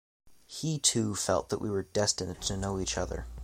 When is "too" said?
0.79-1.13